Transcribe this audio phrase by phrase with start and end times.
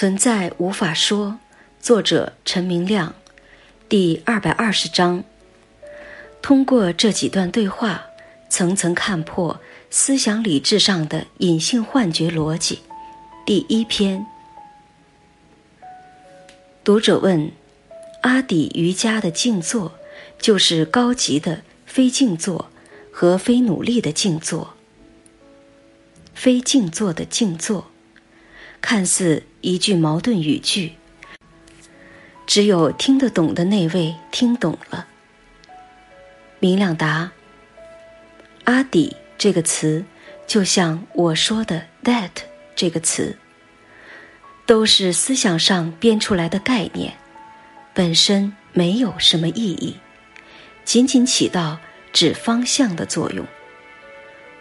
[0.00, 1.38] 存在无法说，
[1.78, 3.14] 作者陈明亮，
[3.86, 5.22] 第二百二十章。
[6.40, 8.06] 通过这几段对话，
[8.48, 9.60] 层层看破
[9.90, 12.78] 思想理智上的隐性幻觉逻辑。
[13.44, 14.24] 第一篇，
[16.82, 17.52] 读者问：
[18.22, 19.92] 阿底瑜伽的静坐，
[20.38, 22.70] 就是高级的非静坐
[23.12, 24.72] 和非努力的静坐？
[26.32, 27.89] 非静坐的静坐。
[28.80, 30.94] 看似一句矛盾语句，
[32.46, 35.06] 只有听得懂的那位听懂了。
[36.58, 37.30] 明亮答
[38.64, 40.04] ：“阿底这个词，
[40.46, 42.30] 就像我说的 that
[42.74, 43.38] 这个词，
[44.66, 47.14] 都是思想上编出来的概念，
[47.94, 49.96] 本身没有什么意义，
[50.84, 51.78] 仅仅起到
[52.12, 53.46] 指方向的作用。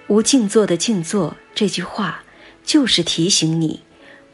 [0.08, 2.24] 无静坐的静坐这句话，
[2.64, 3.82] 就是提醒你。”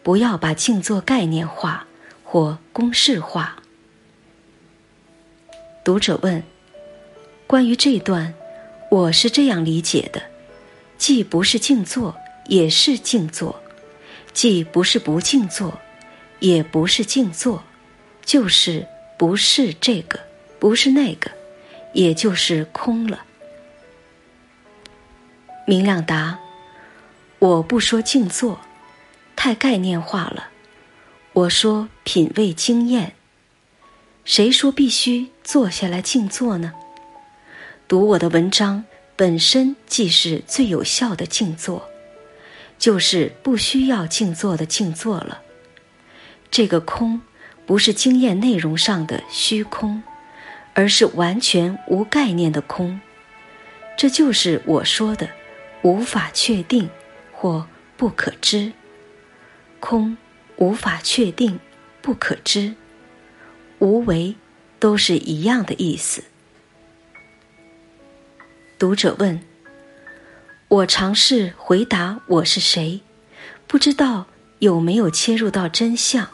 [0.05, 1.87] 不要把静坐概念化
[2.23, 3.55] 或公式化。
[5.83, 6.43] 读者问
[7.47, 8.31] ：“关于这段，
[8.91, 10.21] 我是这样理解的：
[10.99, 13.55] 既不是静坐，也是静坐；
[14.31, 15.79] 既不是不静坐，
[16.37, 17.63] 也不是静坐，
[18.23, 18.85] 就是
[19.17, 20.19] 不是这个，
[20.59, 21.31] 不是那个，
[21.93, 23.25] 也就是空了。”
[25.65, 26.37] 明亮答
[27.39, 28.59] ：“我不说静坐。”
[29.45, 30.47] 太概念化了，
[31.33, 33.13] 我说品味经验。
[34.23, 36.73] 谁说必须坐下来静坐呢？
[37.87, 38.85] 读我的文章
[39.15, 41.87] 本身即是最有效的静坐，
[42.79, 45.43] 就是不需要静坐的静坐了。
[46.49, 47.21] 这个空
[47.67, 50.01] 不是经验内容上的虚空，
[50.73, 52.99] 而是完全无概念的空。
[53.95, 55.29] 这就是我说的
[55.83, 56.89] 无法确定
[57.31, 58.73] 或不可知。
[59.79, 60.17] 空，
[60.57, 61.59] 无法确定，
[62.01, 62.73] 不可知，
[63.79, 64.35] 无为，
[64.79, 66.23] 都是一样的意思。
[68.77, 69.41] 读者问
[70.67, 73.01] ：“我尝试回答我是谁，
[73.67, 74.27] 不知道
[74.59, 76.27] 有没有切入到真相？”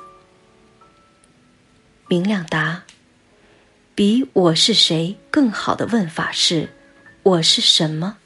[2.08, 2.84] 明亮答
[3.96, 6.70] ：“比我是谁更好的问法是：
[7.24, 8.18] 我是什么？”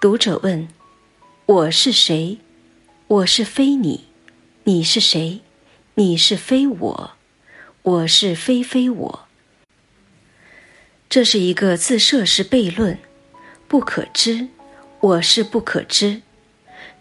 [0.00, 0.68] 读者问
[1.46, 2.38] ：“我是谁？
[3.08, 4.04] 我是非你，
[4.62, 5.40] 你是谁？
[5.94, 7.10] 你是非我，
[7.82, 9.26] 我是非非我。”
[11.10, 12.96] 这是一个自设式悖论，
[13.66, 14.46] 不可知，
[15.00, 16.22] 我是不可知。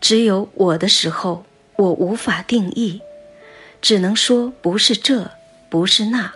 [0.01, 2.99] 只有我的时候，我无法定义，
[3.79, 5.29] 只能说不是这，
[5.69, 6.33] 不是那，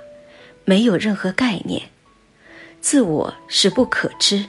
[0.65, 1.89] 没有任何概念。
[2.79, 4.45] 自我是不可知。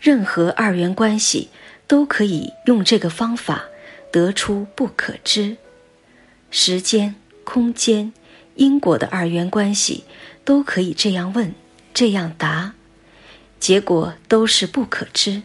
[0.00, 1.50] 任何二元关系
[1.86, 3.66] 都可以用这个方法
[4.10, 5.58] 得出不可知。
[6.50, 8.12] 时间、空间、
[8.54, 10.04] 因果的二元关系
[10.44, 11.54] 都可以这样问、
[11.92, 12.72] 这样答，
[13.58, 15.42] 结果都是不可知。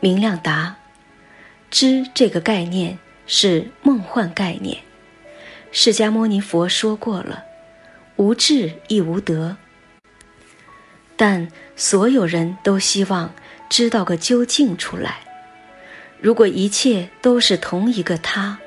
[0.00, 0.76] 明亮答：
[1.70, 4.78] 知这个概念是梦幻概念。
[5.70, 7.44] 释迦牟尼佛说过了，
[8.16, 9.58] 无智亦无得。
[11.18, 13.34] 但所有人都希望
[13.68, 15.18] 知道个究竟出来。
[16.20, 18.60] 如果一切都是同一个他，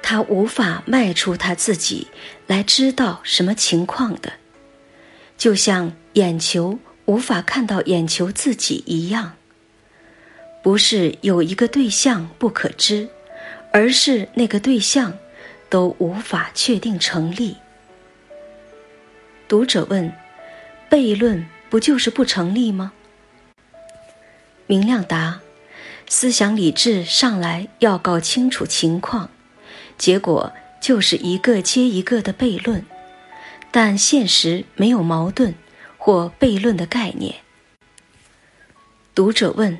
[0.00, 2.06] 他无法迈出他自己
[2.46, 4.34] 来知道什么情况的，
[5.36, 9.32] 就像眼球无法看到眼球自己一样。
[10.62, 13.08] 不是有一个对象不可知，
[13.72, 15.18] 而是那个对象
[15.68, 17.56] 都无法确定成立。
[19.48, 20.12] 读者问。
[20.96, 22.94] 悖论不就是不成立吗？
[24.66, 25.40] 明亮答：
[26.08, 29.28] 思想理智上来要搞清楚情况，
[29.98, 32.82] 结果就是一个接一个的悖论，
[33.70, 35.54] 但现实没有矛盾
[35.98, 37.34] 或悖论的概念。
[39.14, 39.76] 读者问：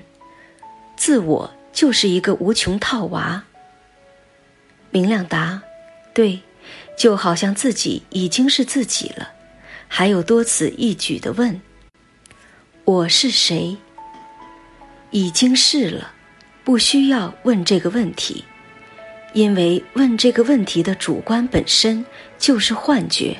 [0.98, 3.44] 自我就是一个无穷套娃？
[4.90, 5.62] 明亮答：
[6.12, 6.40] 对，
[6.98, 9.32] 就好像自己已经是自己了。
[9.98, 11.58] 还有多此一举的问
[12.84, 13.74] ：“我是谁？”
[15.10, 16.12] 已经是了，
[16.64, 18.44] 不需要问这个问题，
[19.32, 22.04] 因为问这个问题的主观本身
[22.38, 23.38] 就是幻觉。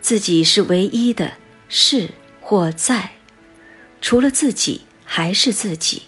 [0.00, 1.34] 自己是唯一的，
[1.68, 2.08] 是
[2.40, 3.10] 或在，
[4.00, 6.04] 除了自己还是自己，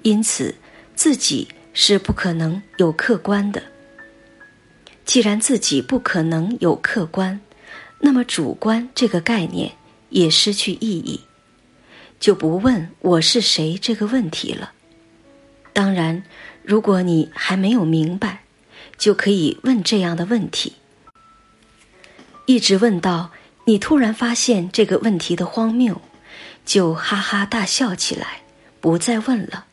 [0.00, 0.54] 因此
[0.94, 3.62] 自己是不可能有客观的。
[5.04, 7.38] 既然自己不可能有客观。
[8.04, 9.70] 那么，主观这个概念
[10.10, 11.20] 也失去意义。
[12.18, 14.72] 就不问我是谁这个问题了。
[15.72, 16.24] 当然，
[16.64, 18.42] 如果你还没有明白，
[18.98, 20.74] 就可以问这样的问题，
[22.46, 23.30] 一直问到
[23.66, 26.02] 你突然发现这个问题的荒谬，
[26.66, 28.42] 就哈哈大笑起来，
[28.80, 29.66] 不再问了。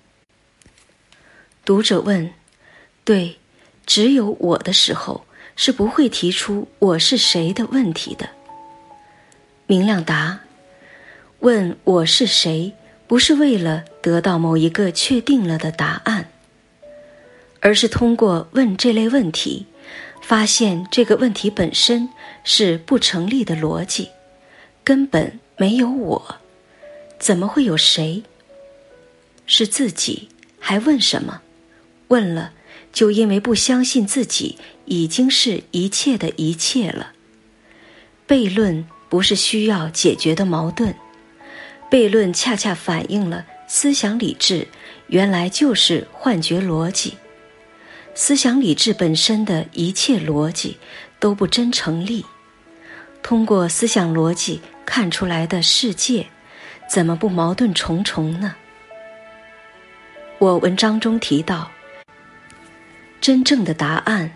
[1.66, 2.32] 读者问
[3.04, 3.40] ：“对，
[3.88, 5.26] 只有我的时候
[5.62, 8.30] 是不会提出我是谁的问题的。”
[9.68, 10.40] 明亮答
[11.40, 12.72] ：“问我是谁，
[13.08, 16.30] 不是为了得到某一个确定了的答案，
[17.60, 19.66] 而是通过问这类问题，
[20.22, 22.08] 发现这个问题本身
[22.46, 24.12] 是不成立的逻辑，
[24.86, 26.38] 根本没有我，
[27.20, 28.24] 怎么会有谁？
[29.46, 31.42] 是自己，还问什么？”
[32.08, 32.54] 问了，
[32.94, 34.58] 就因为不相信自己
[34.90, 37.14] 已经是一切的一切了。
[38.28, 40.94] 悖论不是需要解决的矛盾，
[41.90, 44.68] 悖论恰恰反映了思想理智
[45.08, 47.14] 原来就是幻觉逻辑。
[48.16, 50.78] 思想理智本身的一切逻辑
[51.20, 52.26] 都不真成立，
[53.24, 56.26] 通过思想逻辑看出来的世界，
[56.90, 58.56] 怎么不矛盾重重呢？
[60.40, 61.70] 我文章中提到。
[63.22, 64.32] 真正的答案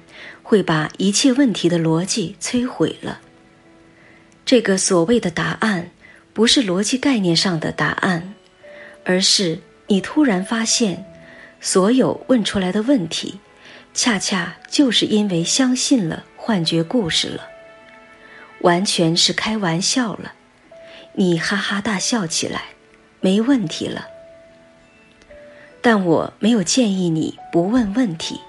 [0.53, 3.19] 会把一切问题的逻辑摧毁了。
[4.45, 5.89] 这个所谓的答案，
[6.31, 8.35] 不是逻辑概念上的答案，
[9.03, 9.57] 而是
[9.87, 11.07] 你突然发现，
[11.59, 13.39] 所有问出来的问题，
[13.95, 17.47] 恰恰就是因为相信了幻觉故事了，
[18.61, 20.33] 完全是开玩笑了。
[21.13, 22.65] 你哈哈大笑起来，
[23.21, 24.05] 没问题了。
[25.81, 28.39] 但我没有建议你不问问题。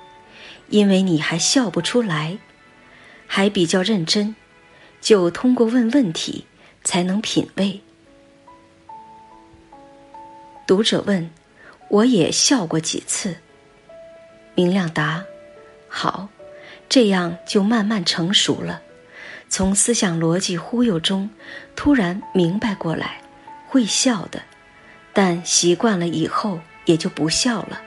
[0.69, 2.38] 因为你还笑不出来，
[3.26, 4.34] 还比较认真，
[5.00, 6.46] 就通过问问题
[6.82, 7.81] 才能品味。
[10.66, 11.31] 读者问
[11.88, 13.37] ：“我也笑过几次。”
[14.56, 15.25] 明亮答
[15.88, 16.28] ：“好，
[16.88, 18.81] 这样就慢慢成熟了，
[19.49, 21.28] 从思想逻辑忽悠中
[21.76, 23.20] 突然明白过来，
[23.69, 24.43] 会笑的，
[25.12, 27.81] 但习惯了以后也就不笑了。”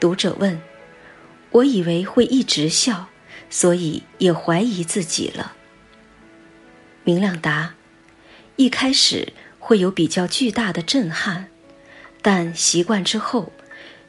[0.00, 0.58] 读者问。
[1.58, 3.08] 我以为会一直笑，
[3.50, 5.54] 所以也怀疑自己了。
[7.04, 7.74] 明亮答：
[8.56, 11.48] 一开始会有比较巨大的震撼，
[12.22, 13.52] 但习惯之后，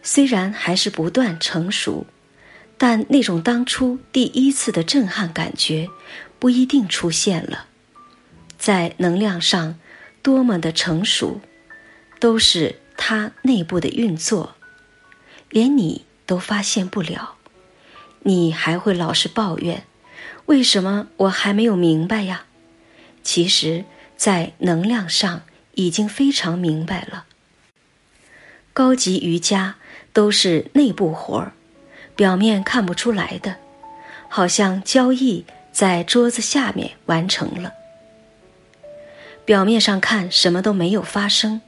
[0.04, 2.06] 虽然还是不断成熟，
[2.78, 5.88] 但那种当初第一次的震撼感觉
[6.38, 7.68] 不一定出现了。
[8.57, 9.80] 在能量上
[10.22, 11.40] 多么的成熟，
[12.19, 14.56] 都是它内部的运作，
[15.50, 16.06] 连你。
[16.30, 17.38] 都发现不了，
[18.24, 19.83] 你还会老是抱怨，
[20.45, 22.44] 为什么我还没有明白呀？
[23.24, 23.86] 其实，
[24.18, 25.44] 在能量上
[25.75, 27.25] 已经非常明白了。
[28.74, 29.75] 高级瑜伽
[30.13, 31.54] 都是内部活儿，
[32.16, 33.56] 表面看不出来的，
[34.27, 37.74] 好像交易在桌子下面完成了。
[39.45, 41.62] 表面上看什么都没有发生，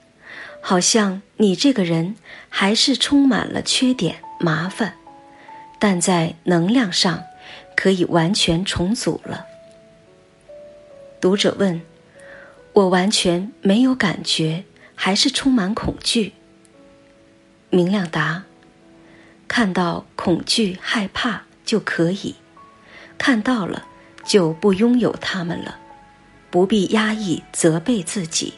[0.61, 2.15] 好像你这个人
[2.49, 4.21] 还是充满了缺点。
[4.39, 4.95] 麻烦，
[5.83, 7.23] 但在能量上
[7.75, 9.47] 可以完全重组了。
[11.19, 11.81] 读者问
[12.73, 16.33] ：“我完全没有感觉，还是充满恐惧？”
[17.71, 18.43] 明亮答
[19.49, 22.35] ：“看到恐惧、害怕就可以，
[23.17, 23.83] 看到了
[24.23, 25.79] 就不拥有它们了，
[26.51, 28.53] 不必压抑、责备自己。”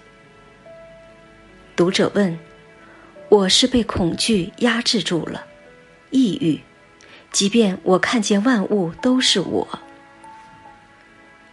[1.74, 2.38] 读者问
[3.32, 5.46] ：“我是被恐惧压制住了？”
[6.12, 6.60] 抑郁，
[7.34, 9.80] 即便我看见万物都是我。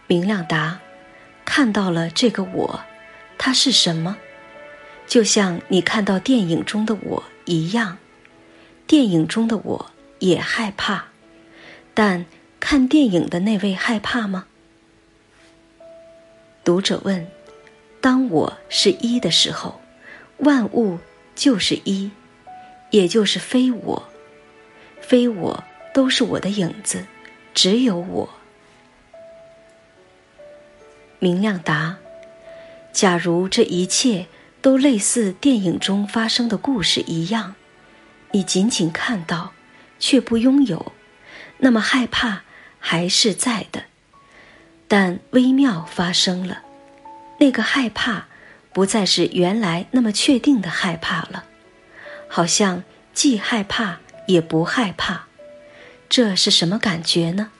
[0.05, 0.79] 明亮答：
[1.43, 2.81] 看到了这个我，
[3.37, 4.15] 它是什么？
[5.07, 7.97] 就像你看到电影中的我一样，
[8.85, 11.05] 电影中的我也害怕，
[11.95, 12.25] 但
[12.59, 14.45] 看电影的那位害怕吗？
[16.63, 17.27] 读者问：
[17.99, 19.81] 当我是一的时候，
[20.37, 20.99] 万物
[21.33, 22.11] 就是一，
[22.91, 24.07] 也就是非我。
[25.01, 27.05] 非我都是我的影子，
[27.53, 28.29] 只有我。
[31.19, 31.97] 明亮答：
[32.93, 34.27] 假如这一切
[34.61, 37.55] 都类似电影中发生的故事一样，
[38.31, 39.53] 你仅仅看到，
[39.99, 40.91] 却不拥有，
[41.57, 42.43] 那么害怕
[42.79, 43.83] 还是在的。
[44.87, 46.63] 但微妙发生了，
[47.39, 48.27] 那个害怕
[48.73, 51.43] 不再是原来那么确定的害怕了，
[52.27, 52.83] 好像
[53.13, 53.99] 既害怕。
[54.27, 55.25] 也不害怕，
[56.11, 57.51] 这是什么感觉呢？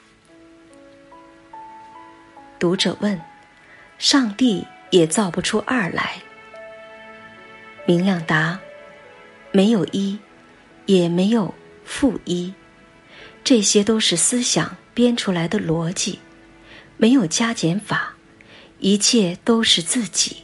[2.60, 3.22] 读者问
[3.98, 6.22] ：“上帝也造不出二来，
[7.86, 8.60] 明亮答：
[9.54, 10.20] 没有一，
[10.86, 11.56] 也没有
[11.86, 12.54] 负一，
[13.42, 16.20] 这些都是思想编出来的逻辑，
[16.98, 18.16] 没有加减法，
[18.80, 20.44] 一切都是自己。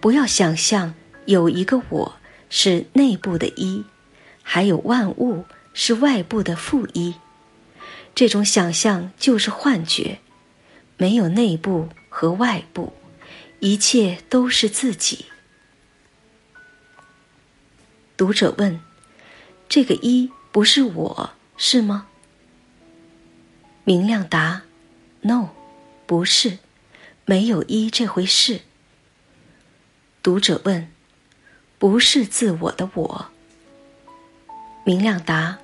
[0.00, 0.94] 不要想象
[1.26, 2.16] 有一个我
[2.48, 3.84] 是内部的一，
[4.42, 5.44] 还有万物
[5.80, 7.14] 是外部的负一。
[8.12, 10.18] 这种想象就是幻觉，
[10.96, 12.92] 没有内部和外部，
[13.60, 15.26] 一切都是自己。
[18.16, 18.80] 读者问
[19.70, 22.08] ：“这个一不是我是吗？”
[23.84, 24.62] 明亮答
[25.20, 25.50] ：“No，
[26.06, 26.58] 不是，
[27.24, 28.62] 没有一这回事。”
[30.24, 30.90] 读者问
[31.78, 33.26] ：“不是自我的我？”
[34.84, 35.58] 明亮答：“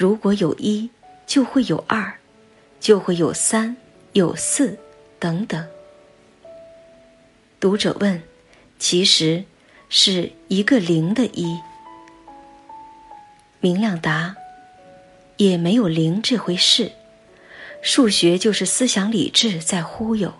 [0.00, 0.88] 如果有一。”
[1.30, 2.18] 就会有二，
[2.80, 3.76] 就会有三，
[4.14, 4.76] 有四，
[5.20, 5.64] 等等。
[7.60, 8.20] 读者问
[8.80, 9.44] ：“其实
[9.88, 11.60] 是一个零的一。”
[13.62, 14.34] 明亮答
[15.38, 16.90] ：“也没有零这回事。
[17.80, 20.34] 数学就是思想理智在忽悠，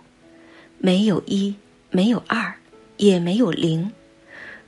[0.77, 1.55] 没有一，
[1.89, 2.55] 没有二，
[2.97, 3.93] 也没有零。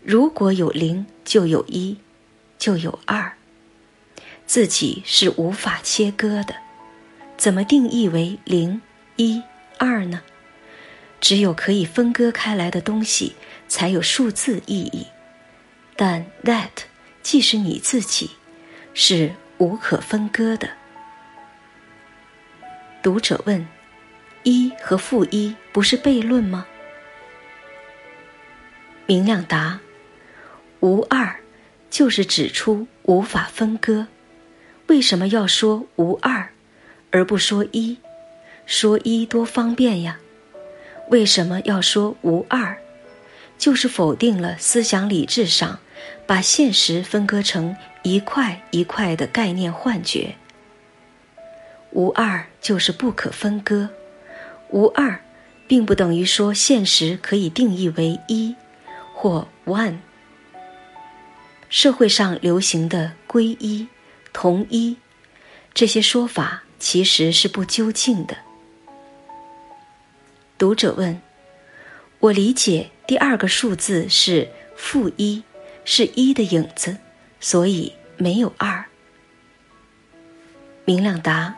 [0.02, 1.98] 如果有零，就有一，
[2.58, 3.34] 就有二。”
[4.46, 6.56] 自己是无法切割的，
[7.38, 8.82] 怎么定义为零、
[9.16, 9.42] 一、
[9.78, 10.22] 二呢？
[11.20, 13.36] 只有可以分割开来的东西
[13.70, 15.08] 才有数字意义。
[15.96, 16.70] 但 that
[17.22, 18.32] 既是你自己，
[18.94, 20.70] 是无可分割的。
[23.02, 23.66] 读者问：
[24.44, 26.66] 一和负一不是悖论吗？
[29.06, 29.80] 明亮答：
[30.82, 31.40] 无二，
[31.90, 34.08] 就是指出无法分割。
[34.94, 36.50] 为什么要说无二，
[37.10, 37.98] 而不说一？
[38.68, 40.20] 说一多方便呀！
[41.10, 42.78] 为什么要说无二？
[43.58, 45.80] 就是否定了思想理智上
[46.28, 50.36] 把现实分割成一块一块的概念幻觉。
[51.90, 53.90] 无二就是不可分割，
[54.70, 55.20] 无二，
[55.68, 58.56] 并不等于说现实可以定义为一
[59.12, 59.96] 或 one。
[61.68, 63.88] 社会上流行的归一。
[64.34, 64.98] 同一，
[65.74, 68.36] 这些说法其实是不究竟的。
[70.58, 71.22] 读者问
[72.20, 75.44] ：“我理解第二个数字是负一，
[75.86, 76.98] 是一的影子，
[77.40, 78.84] 所以没有二。”
[80.86, 81.56] 明亮答：“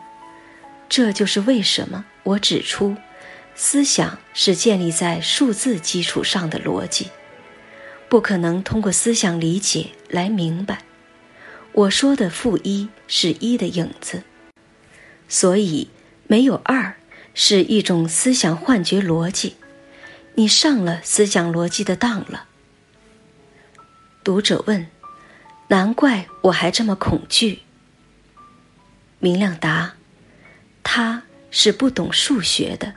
[0.88, 2.96] 这就是为什么我指出，
[3.54, 7.08] 思想是建立在数字基础上的逻辑，
[8.08, 10.82] 不可能通过思想理解来明白。”
[11.76, 14.22] 我说的负一是一的影子，
[15.28, 15.90] 所以
[16.26, 16.96] 没有二
[17.34, 19.56] 是一种思想幻觉逻辑，
[20.36, 22.46] 你上了思想逻辑的当了。
[24.24, 24.86] 读者问：
[25.68, 27.60] 难怪我还这么恐惧。
[29.18, 29.96] 明亮答：
[30.82, 32.94] 他是不懂数学的，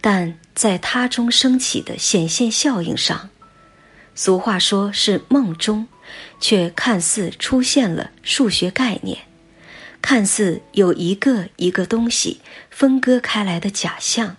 [0.00, 3.30] 但在他中升起的显现效应上，
[4.14, 5.88] 俗话说是梦中。
[6.38, 9.20] 却看似出现了数学概念，
[10.02, 14.36] 看似有一个一个东西分割开来的假象，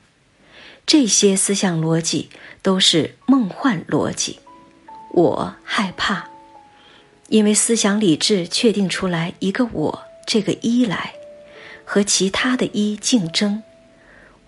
[0.86, 2.30] 这些思想逻辑
[2.62, 4.40] 都是梦幻逻辑。
[5.12, 6.30] 我害怕，
[7.30, 11.14] 因为思想理智确定出来一个我这个一来，
[11.84, 13.64] 和其他的一竞争，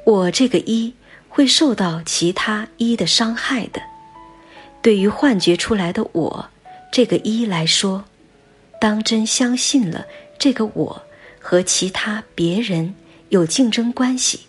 [0.06, 0.94] 我这个一
[1.28, 3.82] 会受到其他一的伤害的。
[4.82, 6.50] 对于幻觉出来的我。
[6.92, 8.06] 这个一来说，
[8.82, 10.06] 当真相信了
[10.38, 11.04] 这个我
[11.40, 12.96] 和其他别人
[13.30, 14.42] 有竞争关系，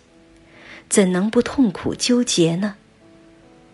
[0.89, 2.75] 怎能不痛苦纠结呢？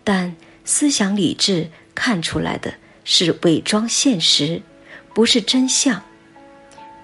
[0.04, 4.62] 但思想理智看出来的是伪装现实，
[5.14, 6.02] 不是真相，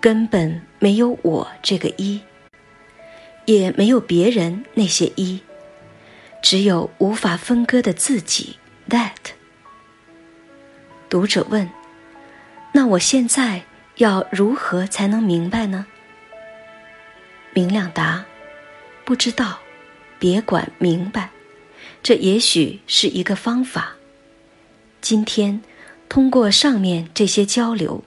[0.00, 2.20] 根本没有我这个一，
[3.46, 5.40] 也没有别人那些一，
[6.42, 8.56] 只有无法分割的自己
[8.88, 9.10] that。
[11.14, 11.70] 读者问
[12.74, 13.62] ：“那我现在
[13.98, 15.86] 要如何才能明白呢？”
[17.54, 18.24] 明亮答
[19.06, 19.60] ：“不知道，
[20.18, 21.30] 别管明白，
[22.02, 23.92] 这也许是一个方法。
[25.00, 25.62] 今天
[26.08, 28.02] 通过上面这些交流，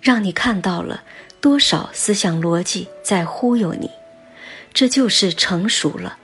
[0.00, 1.02] 让你看到了
[1.40, 3.90] 多少思想逻辑在忽悠你，
[4.72, 6.16] 这就是成熟了，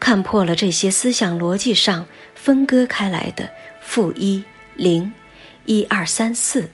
[0.00, 3.48] 看破了这些思想逻辑上分割开来的
[3.80, 4.42] 负一。”
[4.76, 5.12] 零，
[5.66, 6.70] 一二三四，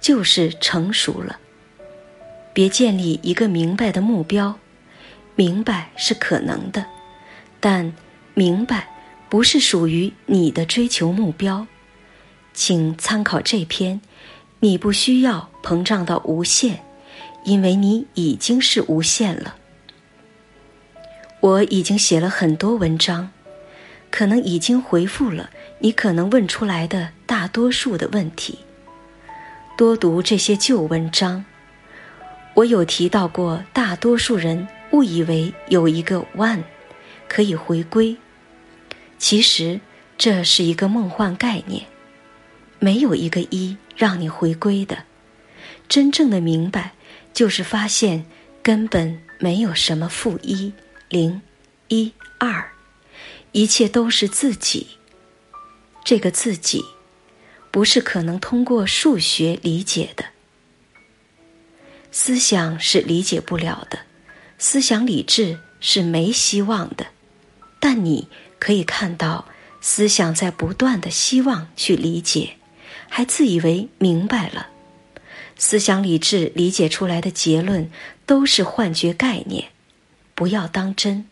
[0.00, 1.38] 就是成熟了。
[2.52, 4.58] 别建立一个明白的目标，
[5.34, 6.84] 明白是可能的，
[7.60, 7.92] 但
[8.34, 8.88] 明白
[9.30, 11.66] 不是属于你的追求目标，
[12.52, 14.00] 请参考这篇。
[14.60, 16.84] 你不需要膨胀到无限，
[17.44, 19.56] 因为你已经是无限了。
[21.40, 23.32] 我已经写了很多文章，
[24.12, 25.50] 可能已经回复了
[25.80, 28.58] 你可能问出来的大多数的问题。
[29.76, 31.44] 多读这些旧文章，
[32.54, 36.62] 我有提到过，大多数人误以为有一个 one
[37.26, 38.14] 可以回归，
[39.18, 39.80] 其实
[40.18, 41.86] 这是一个梦幻概念，
[42.78, 44.98] 没有一个一让你回归的。
[45.88, 46.92] 真正的明白，
[47.32, 48.26] 就是发现
[48.62, 50.72] 根本没有什么负一。
[51.08, 51.40] 零，
[51.88, 52.70] 一二，
[53.52, 54.86] 一切都是自己。
[56.04, 56.84] 这个自己，
[57.70, 60.24] 不是可能通过数学理解的。
[62.10, 64.00] 思想是理解不了的，
[64.58, 67.06] 思想理智是没希望的。
[67.78, 68.28] 但你
[68.58, 69.46] 可以看到，
[69.80, 72.56] 思想在不断的希望去理解，
[73.08, 74.68] 还自以为明白了。
[75.56, 77.90] 思想理智理解出来的结论
[78.26, 79.70] 都是幻觉概念。
[80.34, 81.26] 不要当真，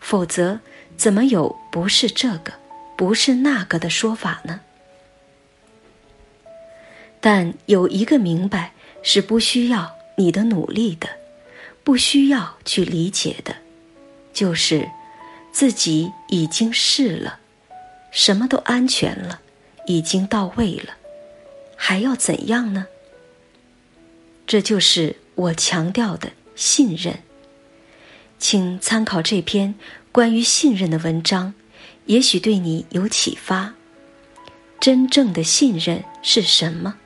[0.00, 0.60] 否则
[1.00, 2.52] 怎么有不是这个，
[2.94, 4.60] 不是那个的说法呢？
[7.22, 11.08] 但有一个明白是不需要你的努力的，
[11.82, 13.56] 不需要去理解的，
[14.34, 14.90] 就是
[15.50, 17.40] 自己已经是了，
[18.10, 19.40] 什么都安全了，
[19.86, 20.98] 已经到位了，
[21.76, 22.86] 还要怎样呢？
[24.46, 27.20] 这就是我强调的信任。
[28.38, 29.74] 请参考这篇
[30.12, 31.54] 关于信任的文章，
[32.06, 33.72] 也许对你有启发。
[34.80, 36.96] 真正的信任是什么？